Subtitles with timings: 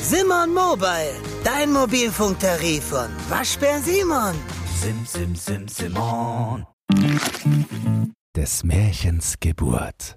[0.00, 1.14] Simon Mobile,
[1.44, 4.34] dein Mobilfunktarif von Waschbär Simon.
[4.80, 6.66] Sim, sim, sim, Simon.
[8.36, 10.16] Des Märchens Geburt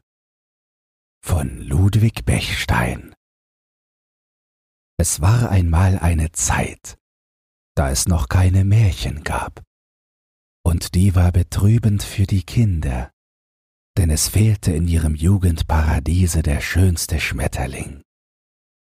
[1.26, 3.14] von Ludwig Bechstein
[4.98, 6.98] Es war einmal eine Zeit,
[7.76, 9.64] da es noch keine Märchen gab.
[10.64, 13.12] Und die war betrübend für die Kinder,
[13.98, 18.04] denn es fehlte in ihrem Jugendparadiese der schönste Schmetterling.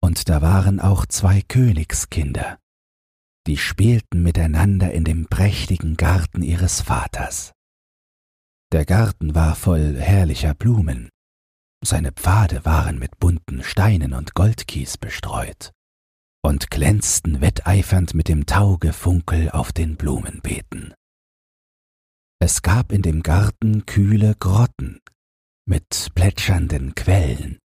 [0.03, 2.57] Und da waren auch zwei Königskinder,
[3.47, 7.53] die spielten miteinander in dem prächtigen Garten ihres Vaters.
[8.71, 11.09] Der Garten war voll herrlicher Blumen,
[11.83, 15.71] seine Pfade waren mit bunten Steinen und Goldkies bestreut
[16.43, 20.93] und glänzten wetteifernd mit dem Taugefunkel auf den Blumenbeeten.
[22.39, 24.99] Es gab in dem Garten kühle Grotten
[25.67, 27.59] mit plätschernden Quellen,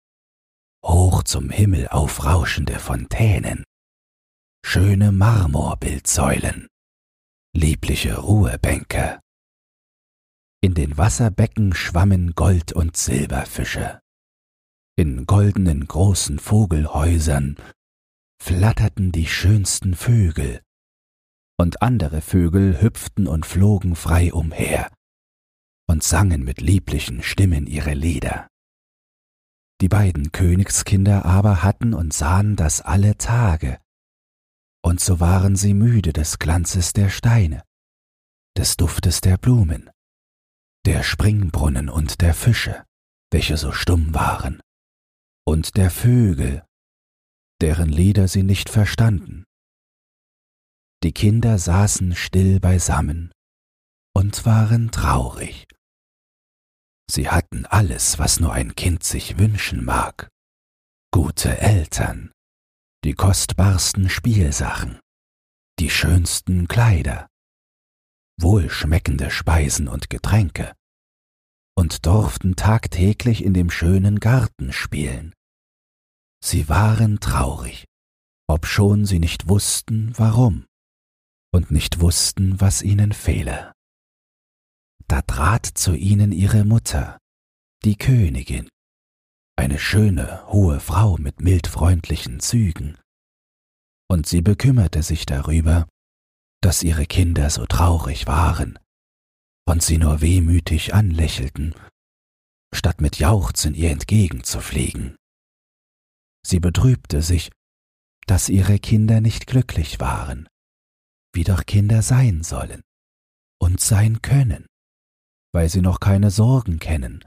[0.85, 3.65] hoch zum Himmel aufrauschende Fontänen,
[4.65, 6.69] schöne Marmorbildsäulen,
[7.57, 9.21] liebliche Ruhebänke.
[10.63, 14.01] In den Wasserbecken schwammen Gold- und Silberfische.
[14.97, 17.57] In goldenen großen Vogelhäusern
[18.41, 20.61] flatterten die schönsten Vögel
[21.59, 24.91] und andere Vögel hüpften und flogen frei umher
[25.87, 28.49] und sangen mit lieblichen Stimmen ihre Lieder.
[29.81, 33.79] Die beiden Königskinder aber hatten und sahen das alle Tage,
[34.83, 37.63] und so waren sie müde des Glanzes der Steine,
[38.57, 39.91] des Duftes der Blumen,
[40.87, 42.85] der Springbrunnen und der Fische,
[43.31, 44.61] welche so stumm waren,
[45.45, 46.65] und der Vögel,
[47.61, 49.45] deren Lieder sie nicht verstanden
[51.05, 53.31] die Kinder saßen still beisammen
[54.15, 55.67] und waren traurig.
[57.11, 60.29] Sie hatten alles, was nur ein Kind sich wünschen mag.
[61.13, 62.33] Gute Eltern,
[63.05, 64.99] die kostbarsten Spielsachen,
[65.79, 67.29] die schönsten Kleider,
[68.41, 70.75] wohlschmeckende Speisen und Getränke,
[71.77, 75.35] und durften tagtäglich in dem schönen Garten spielen.
[76.43, 77.85] Sie waren traurig,
[78.49, 80.67] obschon sie nicht wussten, warum
[81.53, 83.73] und nicht wussten, was ihnen fehle.
[85.07, 87.19] Da trat zu ihnen ihre Mutter,
[87.85, 88.69] die Königin,
[89.57, 92.99] eine schöne, hohe Frau mit mildfreundlichen Zügen,
[94.09, 95.89] und sie bekümmerte sich darüber,
[96.63, 98.79] dass ihre Kinder so traurig waren
[99.67, 101.75] und sie nur wehmütig anlächelten,
[102.75, 105.17] statt mit Jauchzen ihr entgegenzufliegen.
[106.47, 107.51] Sie betrübte sich,
[108.27, 110.49] dass ihre Kinder nicht glücklich waren
[111.35, 112.83] wie doch Kinder sein sollen
[113.61, 114.67] und sein können,
[115.55, 117.25] weil sie noch keine Sorgen kennen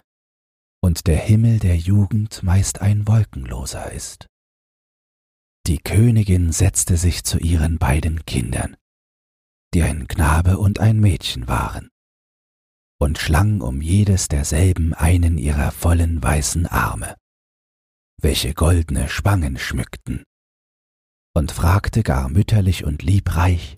[0.83, 4.27] und der Himmel der Jugend meist ein wolkenloser ist.
[5.65, 8.75] Die Königin setzte sich zu ihren beiden Kindern,
[9.73, 11.89] die ein Knabe und ein Mädchen waren,
[12.99, 17.15] und schlang um jedes derselben einen ihrer vollen weißen Arme,
[18.21, 20.23] welche goldene Spangen schmückten,
[21.33, 23.77] und fragte gar mütterlich und liebreich,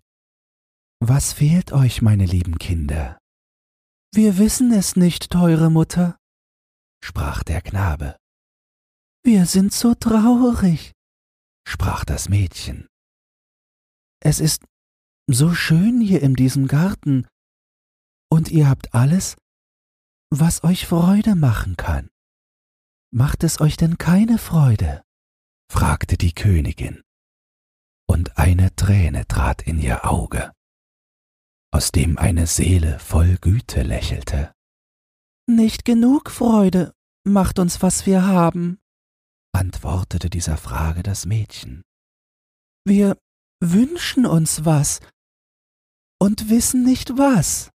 [1.01, 3.19] was fehlt euch, meine lieben Kinder?
[4.11, 6.17] Wir wissen es nicht, teure Mutter,
[7.03, 8.17] sprach der Knabe.
[9.23, 10.93] Wir sind so traurig,
[11.67, 12.87] sprach das Mädchen.
[14.19, 14.65] Es ist
[15.27, 17.27] so schön hier in diesem Garten,
[18.31, 19.35] und ihr habt alles,
[20.31, 22.09] was euch Freude machen kann.
[23.11, 25.03] Macht es euch denn keine Freude?
[25.71, 27.03] fragte die Königin,
[28.07, 30.51] und eine Träne trat in ihr Auge
[31.71, 34.53] aus dem eine Seele voll Güte lächelte.
[35.47, 36.93] Nicht genug Freude
[37.23, 38.79] macht uns, was wir haben,
[39.53, 41.83] antwortete dieser Frage das Mädchen.
[42.85, 43.17] Wir
[43.61, 44.99] wünschen uns was
[46.19, 47.71] und wissen nicht was,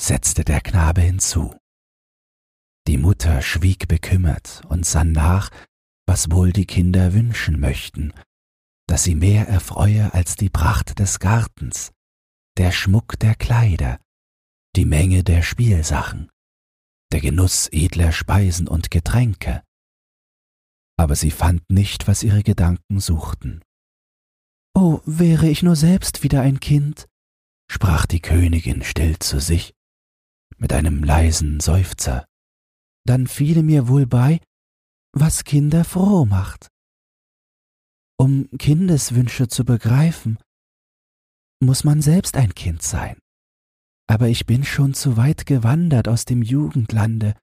[0.00, 1.56] setzte der Knabe hinzu.
[2.86, 5.50] Die Mutter schwieg bekümmert und sann nach,
[6.06, 8.12] was wohl die Kinder wünschen möchten,
[8.88, 11.92] dass sie mehr erfreue als die Pracht des Gartens,
[12.60, 13.98] der Schmuck der Kleider,
[14.76, 16.30] die Menge der Spielsachen,
[17.10, 19.62] der Genuss edler Speisen und Getränke.
[20.98, 23.62] Aber sie fand nicht, was ihre Gedanken suchten.
[24.74, 27.08] Oh, wäre ich nur selbst wieder ein Kind,
[27.66, 29.72] sprach die Königin still zu sich,
[30.58, 32.26] mit einem leisen Seufzer.
[33.06, 34.38] Dann fiele mir wohl bei,
[35.12, 36.68] was Kinder froh macht.
[38.18, 40.36] Um Kindeswünsche zu begreifen,
[41.60, 43.18] muss man selbst ein Kind sein.
[44.08, 47.36] Aber ich bin schon zu weit gewandert aus dem Jugendlande,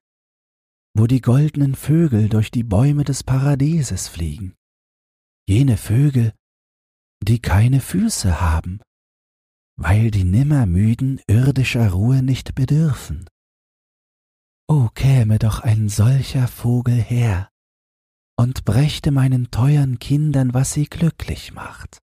[0.94, 4.54] wo die goldenen Vögel durch die Bäume des Paradieses fliegen.
[5.48, 6.34] Jene Vögel,
[7.22, 8.80] die keine Füße haben,
[9.76, 13.26] weil die nimmermüden irdischer Ruhe nicht bedürfen.
[14.68, 17.48] O käme doch ein solcher Vogel her
[18.36, 21.98] und brächte meinen teuern Kindern, was sie glücklich macht.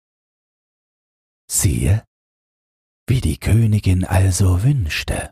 [1.55, 2.05] Siehe,
[3.07, 5.31] wie die Königin also wünschte,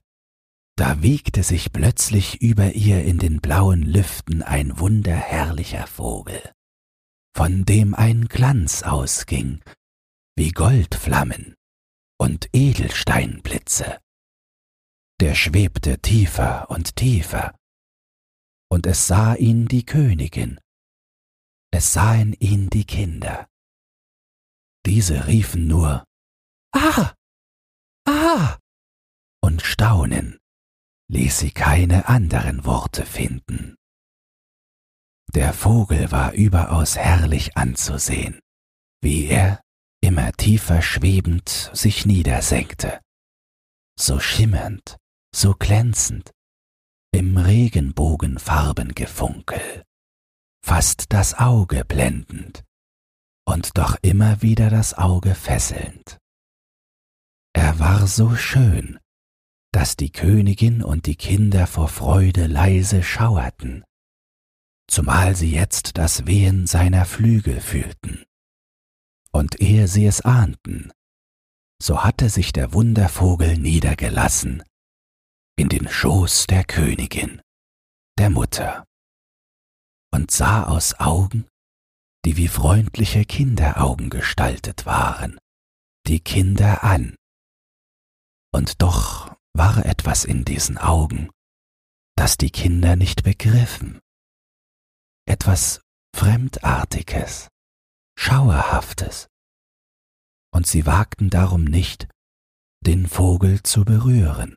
[0.77, 6.41] da wiegte sich plötzlich über ihr in den blauen Lüften ein wunderherrlicher Vogel,
[7.37, 9.65] von dem ein Glanz ausging,
[10.37, 11.57] wie Goldflammen
[12.21, 13.99] und Edelsteinblitze.
[15.21, 17.53] Der schwebte tiefer und tiefer,
[18.71, 20.61] und es sah ihn die Königin,
[21.73, 23.49] es sahen ihn die Kinder.
[24.87, 26.05] Diese riefen nur
[26.73, 27.15] Ah,
[28.07, 28.59] ah,
[29.43, 30.39] und staunen
[31.09, 33.75] ließ sie keine anderen Worte finden.
[35.35, 38.41] Der Vogel war überaus herrlich anzusehen,
[39.03, 39.61] wie er,
[40.03, 43.01] immer tiefer schwebend, sich niedersenkte,
[43.99, 44.97] so schimmernd,
[45.35, 46.31] so glänzend,
[47.13, 49.85] im Regenbogenfarbengefunkel,
[50.65, 52.65] fast das Auge blendend
[53.47, 56.22] und doch immer wieder das Auge fesselnd.
[57.73, 58.99] Er war so schön,
[59.73, 63.83] dass die Königin und die Kinder vor Freude leise schauerten,
[64.91, 68.25] zumal sie jetzt das Wehen seiner Flügel fühlten.
[69.31, 70.93] Und ehe sie es ahnten,
[71.83, 74.63] so hatte sich der Wundervogel niedergelassen
[75.57, 77.41] in den Schoß der Königin,
[78.19, 78.85] der Mutter,
[80.13, 81.47] und sah aus Augen,
[82.27, 85.39] die wie freundliche Kinderaugen gestaltet waren,
[86.07, 87.17] die Kinder an.
[88.55, 91.31] Und doch war etwas in diesen Augen,
[92.17, 94.01] das die Kinder nicht begriffen.
[95.27, 95.81] Etwas
[96.15, 97.49] Fremdartiges,
[98.19, 99.29] Schauerhaftes.
[100.55, 102.09] Und sie wagten darum nicht,
[102.85, 104.57] den Vogel zu berühren.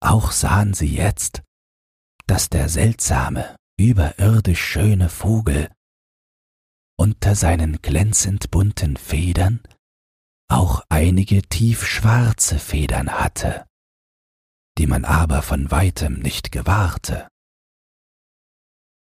[0.00, 1.42] Auch sahen sie jetzt,
[2.26, 5.70] dass der seltsame, überirdisch schöne Vogel
[6.98, 9.62] unter seinen glänzend bunten Federn
[10.48, 13.66] auch einige tiefschwarze Federn hatte,
[14.78, 17.28] die man aber von weitem nicht gewahrte.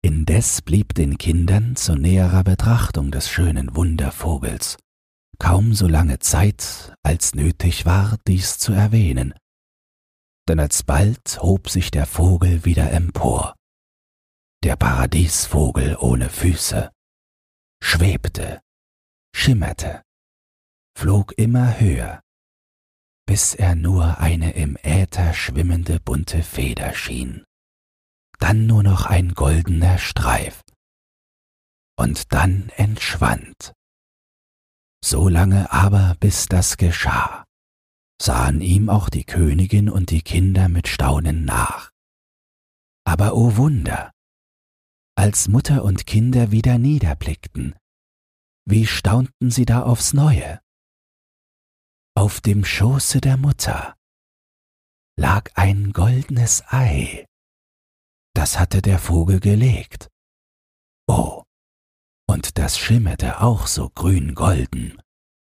[0.03, 4.77] Indes blieb den Kindern zu näherer Betrachtung des schönen Wundervogels
[5.41, 9.33] kaum so lange Zeit, als nötig war, dies zu erwähnen,
[10.47, 13.55] denn alsbald hob sich der Vogel wieder empor,
[14.63, 16.91] der Paradiesvogel ohne Füße,
[17.83, 18.61] schwebte,
[19.35, 20.03] schimmerte,
[20.97, 22.21] flog immer höher,
[23.25, 27.45] bis er nur eine im Äther schwimmende bunte Feder schien,
[28.39, 30.61] dann nur noch ein goldener Streif,
[31.97, 33.73] und dann entschwand.
[35.03, 37.45] So lange aber, bis das geschah,
[38.21, 41.89] sahen ihm auch die Königin und die Kinder mit Staunen nach.
[43.03, 44.11] Aber o oh Wunder,
[45.15, 47.75] als Mutter und Kinder wieder niederblickten,
[48.65, 50.59] wie staunten sie da aufs neue
[52.15, 53.95] auf dem Schoße der Mutter
[55.17, 57.25] lag ein goldenes Ei.
[58.33, 60.09] Das hatte der Vogel gelegt.
[61.07, 61.43] Oh,
[62.27, 65.01] und das schimmerte auch so grün-golden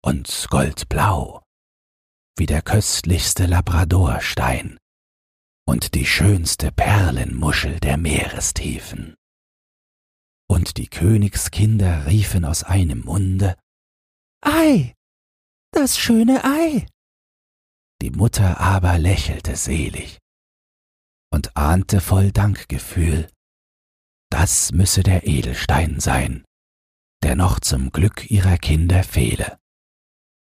[0.03, 1.44] und goldblau
[2.38, 4.80] wie der köstlichste Labradorstein
[5.68, 9.15] und die schönste Perlenmuschel der Meerestiefen.
[10.50, 13.56] Und die Königskinder riefen aus einem Munde
[14.41, 14.96] Ei,
[15.72, 16.86] das schöne Ei.
[18.01, 20.20] Die Mutter aber lächelte selig
[21.34, 23.30] und ahnte voll Dankgefühl,
[24.30, 26.44] das müsse der Edelstein sein,
[27.24, 29.58] der noch zum Glück ihrer Kinder fehle.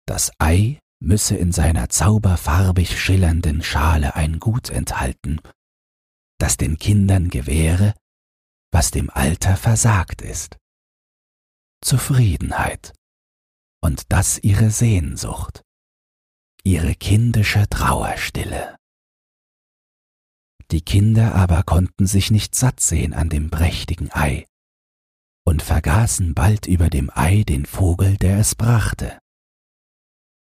[0.07, 5.41] Das Ei müsse in seiner zauberfarbig schillernden Schale ein Gut enthalten,
[6.39, 7.93] das den Kindern gewähre,
[8.71, 10.57] was dem Alter versagt ist.
[11.81, 12.93] Zufriedenheit
[13.83, 15.61] und das ihre Sehnsucht,
[16.63, 18.77] ihre kindische Trauerstille.
[20.71, 24.45] Die Kinder aber konnten sich nicht satt sehen an dem prächtigen Ei
[25.45, 29.19] und vergaßen bald über dem Ei den Vogel, der es brachte.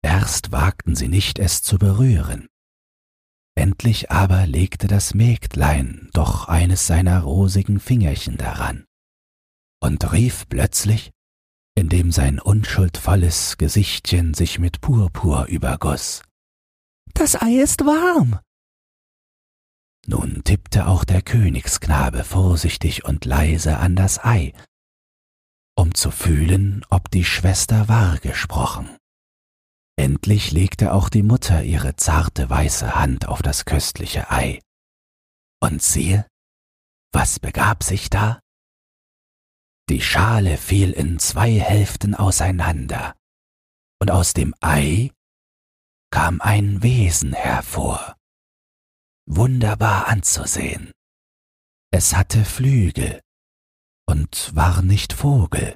[0.01, 2.47] Erst wagten sie nicht, es zu berühren.
[3.55, 8.85] Endlich aber legte das Mägdlein doch eines seiner rosigen Fingerchen daran
[9.81, 11.12] und rief plötzlich
[11.75, 16.21] indem sein unschuldvolles Gesichtchen sich mit Purpur übergoss.
[17.13, 18.39] Das Ei ist warm.
[20.05, 24.53] Nun tippte auch der Königsknabe vorsichtig und leise an das Ei,
[25.75, 28.89] um zu fühlen, ob die Schwester wahr gesprochen.
[29.95, 34.59] Endlich legte auch die Mutter ihre zarte weiße Hand auf das köstliche Ei.
[35.61, 36.25] Und siehe,
[37.13, 38.39] was begab sich da?
[39.93, 43.15] Die Schale fiel in zwei Hälften auseinander,
[44.01, 45.11] und aus dem Ei
[46.09, 48.17] kam ein Wesen hervor,
[49.27, 50.91] wunderbar anzusehen.
[51.91, 53.21] Es hatte Flügel
[54.07, 55.75] und war nicht Vogel,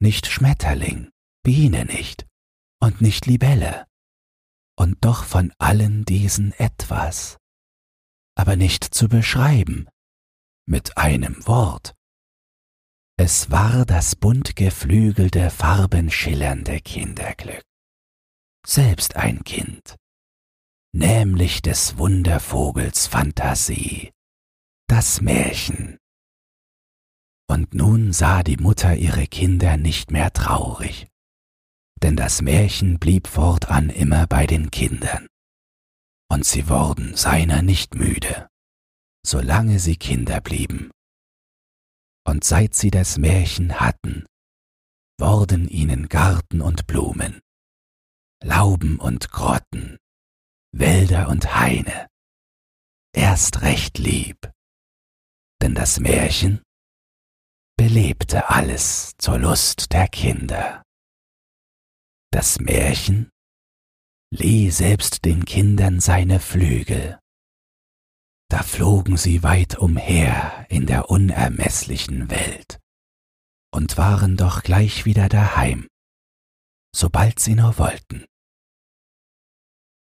[0.00, 1.10] nicht Schmetterling,
[1.42, 2.24] Biene nicht
[2.80, 3.88] und nicht Libelle,
[4.78, 7.36] und doch von allen diesen etwas,
[8.36, 9.88] aber nicht zu beschreiben,
[10.66, 11.97] mit einem Wort.
[13.20, 17.64] Es war das bunt geflügelte, farbenschillernde Kinderglück.
[18.64, 19.96] Selbst ein Kind,
[20.94, 24.12] nämlich des Wundervogels Fantasie,
[24.86, 25.98] das Märchen.
[27.50, 31.08] Und nun sah die Mutter ihre Kinder nicht mehr traurig,
[32.00, 35.26] denn das Märchen blieb fortan immer bei den Kindern,
[36.30, 38.46] und sie wurden seiner nicht müde,
[39.26, 40.92] solange sie Kinder blieben
[42.28, 44.26] und seit sie das Märchen hatten,
[45.18, 47.40] wurden ihnen Garten und Blumen,
[48.44, 49.96] Lauben und Grotten,
[50.72, 52.06] Wälder und Haine
[53.14, 54.52] erst recht lieb,
[55.62, 56.62] denn das Märchen
[57.78, 60.82] belebte alles zur Lust der Kinder.
[62.30, 63.30] Das Märchen
[64.30, 67.18] lieh selbst den Kindern seine Flügel
[68.48, 72.80] da flogen sie weit umher in der unermeßlichen Welt
[73.70, 75.86] und waren doch gleich wieder daheim,
[76.94, 78.24] sobald sie nur wollten.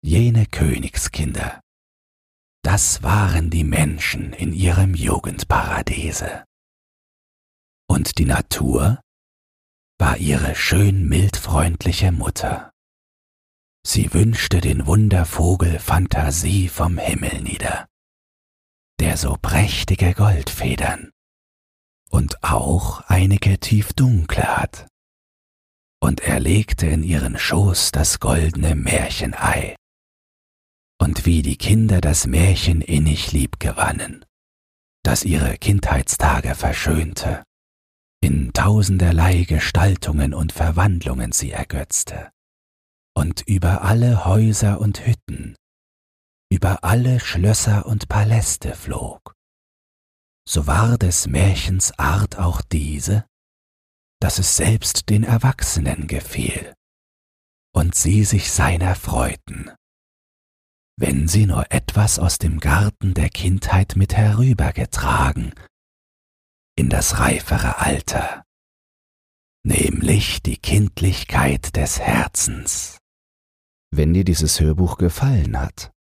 [0.02, 1.62] Jene Königskinder,
[2.64, 6.44] das waren die Menschen in ihrem Jugendparadiese.
[7.88, 9.00] Und die Natur
[10.00, 12.72] war ihre schön mildfreundliche Mutter.
[13.86, 17.88] Sie wünschte den Wundervogel Fantasie vom Himmel nieder
[19.04, 21.12] der so prächtige Goldfedern
[22.10, 24.88] und auch einige tief dunkle hat.
[26.02, 29.76] Und er legte in ihren Schoß das goldene Märchenei.
[31.02, 34.24] Und wie die Kinder das Märchen innig lieb gewannen,
[35.04, 37.44] das ihre Kindheitstage verschönte,
[38.22, 42.32] in tausenderlei Gestaltungen und Verwandlungen sie ergötzte,
[43.14, 45.58] und über alle Häuser und Hütten
[46.54, 49.36] über alle Schlösser und Paläste flog.
[50.48, 53.26] So war des Märchens Art auch diese,
[54.22, 56.76] dass es selbst den Erwachsenen gefiel
[57.74, 59.72] und sie sich seiner freuten,
[60.96, 65.56] wenn sie nur etwas aus dem Garten der Kindheit mit herübergetragen
[66.76, 68.44] in das reifere Alter,
[69.64, 73.00] nämlich die Kindlichkeit des Herzens.
[73.90, 75.93] Wenn dir dieses Hörbuch gefallen hat,